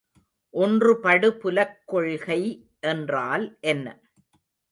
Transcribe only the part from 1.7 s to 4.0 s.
கொள்கை என்றால் என்ன?